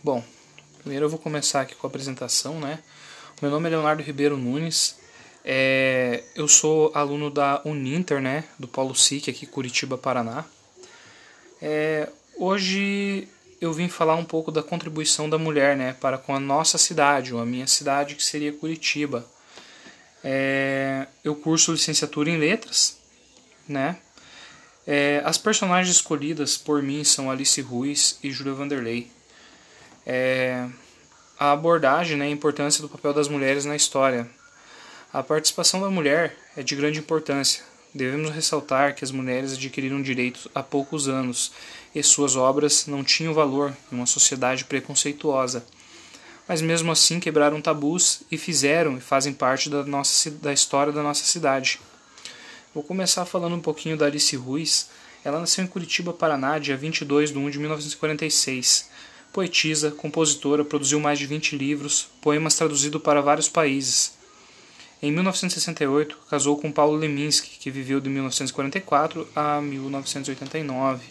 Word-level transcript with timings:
Bom, 0.00 0.22
primeiro 0.78 1.06
eu 1.06 1.10
vou 1.10 1.18
começar 1.18 1.62
aqui 1.62 1.74
com 1.74 1.84
a 1.84 1.90
apresentação, 1.90 2.60
né? 2.60 2.78
Meu 3.42 3.50
nome 3.50 3.66
é 3.66 3.70
Leonardo 3.70 4.00
Ribeiro 4.00 4.36
Nunes. 4.36 4.96
É, 5.44 6.22
eu 6.36 6.46
sou 6.46 6.92
aluno 6.94 7.28
da 7.32 7.60
Uninter, 7.64 8.20
né? 8.20 8.44
Do 8.60 8.68
Polo 8.68 8.94
SIC 8.94 9.28
aqui, 9.28 9.44
Curitiba, 9.44 9.98
Paraná. 9.98 10.44
É, 11.60 12.08
hoje 12.36 13.26
eu 13.60 13.72
vim 13.72 13.88
falar 13.88 14.14
um 14.14 14.24
pouco 14.24 14.52
da 14.52 14.62
contribuição 14.62 15.28
da 15.28 15.36
mulher, 15.36 15.76
né? 15.76 15.96
Para 16.00 16.16
com 16.16 16.32
a 16.32 16.38
nossa 16.38 16.78
cidade, 16.78 17.34
ou 17.34 17.40
a 17.40 17.46
minha 17.46 17.66
cidade, 17.66 18.14
que 18.14 18.22
seria 18.22 18.52
Curitiba. 18.52 19.26
É, 20.22 21.08
eu 21.24 21.34
curso 21.34 21.72
licenciatura 21.72 22.30
em 22.30 22.38
letras, 22.38 22.98
né? 23.66 23.96
É, 24.86 25.20
as 25.24 25.38
personagens 25.38 25.94
escolhidas 25.94 26.56
por 26.56 26.84
mim 26.84 27.02
são 27.02 27.28
Alice 27.28 27.60
Ruiz 27.60 28.16
e 28.22 28.30
Júlia 28.30 28.54
Vanderlei. 28.54 29.17
É, 30.10 30.66
a 31.38 31.52
abordagem 31.52 32.16
né, 32.16 32.24
a 32.24 32.30
importância 32.30 32.80
do 32.80 32.88
papel 32.88 33.12
das 33.12 33.28
mulheres 33.28 33.66
na 33.66 33.76
história. 33.76 34.26
A 35.12 35.22
participação 35.22 35.82
da 35.82 35.90
mulher 35.90 36.34
é 36.56 36.62
de 36.62 36.74
grande 36.74 36.98
importância. 36.98 37.62
Devemos 37.94 38.30
ressaltar 38.30 38.94
que 38.94 39.04
as 39.04 39.10
mulheres 39.10 39.52
adquiriram 39.52 40.00
direitos 40.00 40.48
há 40.54 40.62
poucos 40.62 41.08
anos 41.08 41.52
e 41.94 42.02
suas 42.02 42.36
obras 42.36 42.86
não 42.86 43.04
tinham 43.04 43.34
valor 43.34 43.76
em 43.92 43.96
uma 43.96 44.06
sociedade 44.06 44.64
preconceituosa. 44.64 45.62
Mas 46.48 46.62
mesmo 46.62 46.90
assim 46.90 47.20
quebraram 47.20 47.60
tabus 47.60 48.22
e 48.30 48.38
fizeram 48.38 48.96
e 48.96 49.00
fazem 49.00 49.34
parte 49.34 49.68
da, 49.68 49.84
nossa, 49.84 50.30
da 50.30 50.54
história 50.54 50.90
da 50.90 51.02
nossa 51.02 51.24
cidade. 51.26 51.80
Vou 52.74 52.82
começar 52.82 53.26
falando 53.26 53.56
um 53.56 53.60
pouquinho 53.60 53.96
da 53.96 54.06
Alice 54.06 54.34
Ruiz. 54.36 54.88
Ela 55.22 55.38
nasceu 55.40 55.62
em 55.62 55.66
Curitiba, 55.66 56.14
Paraná, 56.14 56.58
dia 56.58 56.78
22 56.78 57.30
de 57.30 57.38
1 57.38 57.50
de 57.50 57.58
1946. 57.58 58.88
Poetisa, 59.32 59.90
compositora, 59.90 60.64
produziu 60.64 60.98
mais 60.98 61.18
de 61.18 61.26
20 61.26 61.56
livros, 61.56 62.08
poemas 62.20 62.54
traduzidos 62.54 63.02
para 63.02 63.20
vários 63.20 63.48
países. 63.48 64.16
Em 65.00 65.12
1968, 65.12 66.18
casou 66.28 66.56
com 66.56 66.72
Paulo 66.72 66.96
Leminski, 66.96 67.58
que 67.58 67.70
viveu 67.70 68.00
de 68.00 68.08
1944 68.08 69.28
a 69.36 69.60
1989, 69.60 71.04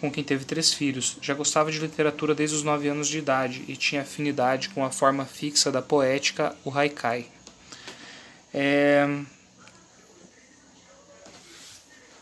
com 0.00 0.10
quem 0.10 0.24
teve 0.24 0.44
três 0.44 0.74
filhos. 0.74 1.18
Já 1.22 1.32
gostava 1.32 1.70
de 1.70 1.78
literatura 1.78 2.34
desde 2.34 2.56
os 2.56 2.64
9 2.64 2.88
anos 2.88 3.06
de 3.06 3.18
idade 3.18 3.64
e 3.68 3.76
tinha 3.76 4.02
afinidade 4.02 4.70
com 4.70 4.84
a 4.84 4.90
forma 4.90 5.24
fixa 5.24 5.70
da 5.70 5.80
poética, 5.80 6.56
o 6.64 6.76
haikai. 6.76 7.26
É... 8.52 9.06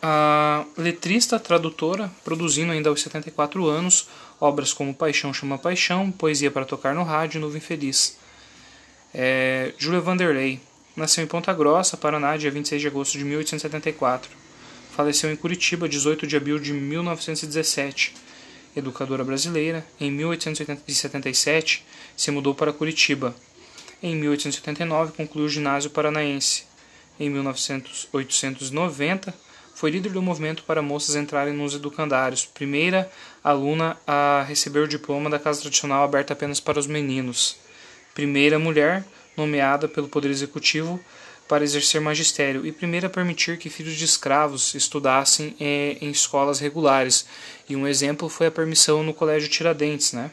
A 0.03 0.65
letrista, 0.79 1.39
tradutora, 1.39 2.11
produzindo 2.25 2.73
ainda 2.73 2.89
aos 2.89 3.03
74 3.03 3.69
anos 3.69 4.09
obras 4.41 4.73
como 4.73 4.95
Paixão 4.95 5.35
Chama 5.35 5.59
Paixão, 5.59 6.11
Poesia 6.11 6.51
para 6.51 6.65
Tocar 6.65 6.95
no 6.95 7.03
Rádio 7.03 7.39
e 7.39 7.41
Nuvem 7.41 7.61
Feliz. 7.61 8.17
É, 9.13 9.75
Júlia 9.77 10.01
Vanderlei 10.01 10.59
nasceu 10.97 11.23
em 11.23 11.27
Ponta 11.27 11.53
Grossa, 11.53 11.99
Paraná, 11.99 12.37
dia 12.37 12.51
26 12.51 12.81
de 12.81 12.89
agosto 12.89 13.19
de 13.19 13.25
1874. 13.25 14.31
Faleceu 14.97 15.31
em 15.31 15.37
Curitiba, 15.37 15.89
18 15.89 16.27
de 16.27 16.37
abril 16.37 16.59
de 16.59 16.73
1917. 16.73 18.15
Educadora 18.75 19.25
brasileira, 19.25 19.85
em 20.01 20.11
1877 20.11 21.85
se 22.17 22.31
mudou 22.31 22.55
para 22.55 22.73
Curitiba. 22.73 23.35
Em 24.03 24.17
1889 24.17 25.13
concluiu 25.13 25.47
o 25.47 25.49
ginásio 25.49 25.91
paranaense. 25.91 26.65
Em 27.19 27.29
1890 27.29 29.35
foi 29.81 29.91
líder 29.91 30.13
do 30.13 30.21
movimento 30.21 30.63
para 30.65 30.83
moças 30.83 31.17
entrarem 31.17 31.55
nos 31.55 31.75
educandários, 31.75 32.45
primeira 32.45 33.11
aluna 33.43 33.97
a 34.07 34.45
receber 34.47 34.81
o 34.81 34.87
diploma 34.87 35.31
da 35.31 35.39
casa 35.39 35.63
tradicional 35.63 36.05
aberta 36.05 36.35
apenas 36.35 36.61
para 36.61 36.79
os 36.79 36.87
meninos, 36.87 37.57
primeira 38.13 38.59
mulher 38.59 39.03
nomeada 39.35 39.89
pelo 39.89 40.07
Poder 40.07 40.31
Executivo 40.31 41.01
para 41.49 41.65
exercer 41.65 41.99
magistério 41.99 42.67
e 42.67 42.71
primeira 42.71 43.07
a 43.07 43.11
permitir 43.11 43.57
que 43.57 43.71
filhos 43.71 43.95
de 43.95 44.05
escravos 44.05 44.75
estudassem 44.75 45.57
eh, 45.59 45.97
em 46.03 46.11
escolas 46.11 46.61
regulares. 46.61 47.25
E 47.67 47.75
um 47.75 47.89
exemplo 47.89 48.29
foi 48.29 48.49
a 48.49 48.51
permissão 48.51 49.03
no 49.03 49.15
Colégio 49.15 49.49
Tiradentes. 49.49 50.13
Né? 50.13 50.31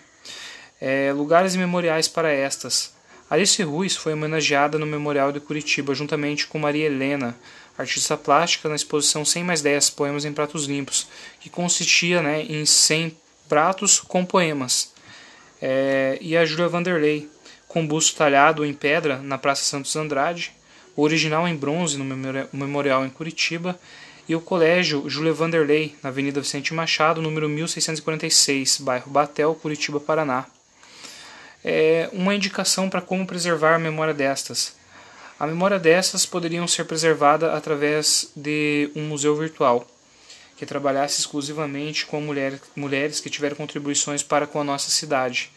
É, 0.81 1.13
lugares 1.13 1.55
e 1.55 1.57
memoriais 1.57 2.09
para 2.09 2.29
estas. 2.29 2.96
Alice 3.29 3.61
Ruiz 3.61 3.95
foi 3.95 4.13
homenageada 4.13 4.79
no 4.79 4.85
Memorial 4.85 5.33
de 5.33 5.41
Curitiba, 5.41 5.93
juntamente 5.93 6.47
com 6.47 6.57
Maria 6.57 6.85
Helena, 6.85 7.35
artista 7.77 8.15
plástica, 8.15 8.69
na 8.69 8.75
exposição 8.75 9.25
100 9.25 9.43
mais 9.43 9.61
10 9.61 9.89
Poemas 9.89 10.23
em 10.23 10.31
Pratos 10.31 10.65
Limpos, 10.65 11.07
que 11.41 11.49
consistia 11.49 12.21
né, 12.21 12.43
em 12.43 12.65
100 12.65 13.17
pratos 13.49 13.99
com 13.99 14.25
poemas. 14.25 14.93
É, 15.61 16.17
e 16.21 16.37
a 16.37 16.45
Júlia 16.45 16.69
Vanderlei, 16.69 17.29
com 17.67 17.85
busto 17.85 18.15
talhado 18.15 18.65
em 18.65 18.73
pedra 18.73 19.17
na 19.17 19.37
Praça 19.37 19.63
Santos 19.63 19.95
Andrade, 19.97 20.53
o 20.95 21.01
original 21.01 21.45
em 21.47 21.55
bronze 21.55 21.97
no 21.97 22.05
Memorial 22.53 23.05
em 23.05 23.09
Curitiba, 23.09 23.77
e 24.27 24.35
o 24.35 24.41
Colégio 24.41 25.09
Júlia 25.09 25.33
Vanderlei, 25.33 25.95
na 26.01 26.09
Avenida 26.09 26.39
Vicente 26.39 26.73
Machado, 26.73 27.21
número 27.21 27.47
1646, 27.49 28.79
bairro 28.79 29.11
Batel, 29.11 29.53
Curitiba, 29.55 29.99
Paraná. 29.99 30.45
É 31.63 32.09
uma 32.13 32.35
indicação 32.35 32.89
para 32.89 33.01
como 33.01 33.25
preservar 33.25 33.75
a 33.75 33.79
memória 33.79 34.13
destas. 34.13 34.75
A 35.39 35.45
memória 35.45 35.77
dessas 35.77 36.25
poderiam 36.25 36.67
ser 36.67 36.85
preservada 36.85 37.53
através 37.53 38.31
de 38.35 38.89
um 38.95 39.03
museu 39.03 39.35
virtual 39.35 39.87
que 40.57 40.65
trabalhasse 40.65 41.19
exclusivamente 41.19 42.07
com 42.07 42.19
mulher, 42.19 42.59
mulheres 42.75 43.19
que 43.19 43.29
tiveram 43.29 43.55
contribuições 43.55 44.23
para 44.23 44.47
com 44.47 44.59
a 44.59 44.63
nossa 44.63 44.89
cidade, 44.89 45.51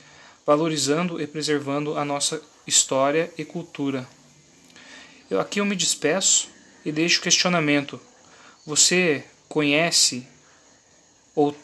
valorizando 0.44 1.20
e 1.20 1.26
preservando 1.26 1.96
a 1.96 2.04
nossa 2.04 2.42
história 2.66 3.32
e 3.38 3.44
cultura. 3.44 4.06
Eu 5.30 5.40
aqui 5.40 5.60
eu 5.60 5.64
me 5.64 5.74
despeço 5.74 6.50
e 6.84 6.92
deixo 6.92 7.20
o 7.20 7.22
questionamento. 7.22 7.98
Você 8.66 9.24
conhece 9.48 10.26
ou 11.34 11.56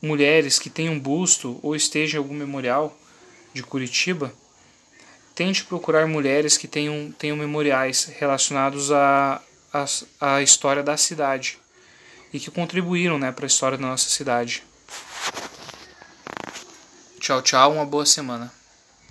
mulheres 0.00 0.58
que 0.58 0.70
tenham 0.70 0.98
busto 0.98 1.60
ou 1.62 1.76
estejam 1.76 2.18
em 2.18 2.22
algum 2.24 2.34
memorial 2.34 2.96
de 3.52 3.62
Curitiba? 3.62 4.32
tente 5.34 5.64
procurar 5.64 6.06
mulheres 6.06 6.56
que 6.56 6.68
tenham, 6.68 7.12
tenham 7.18 7.36
memoriais 7.36 8.04
relacionados 8.18 8.92
à 8.92 9.40
a, 9.72 9.84
a, 10.20 10.34
a, 10.34 10.42
história 10.42 10.82
da 10.82 10.96
cidade 10.96 11.58
e 12.32 12.38
que 12.38 12.50
contribuíram 12.50 13.18
né, 13.18 13.32
para 13.32 13.46
a 13.46 13.48
história 13.48 13.78
da 13.78 13.86
nossa 13.86 14.08
cidade. 14.08 14.62
Tchau, 17.18 17.40
tchau, 17.40 17.72
uma 17.72 17.86
boa 17.86 18.04
semana. 18.04 18.52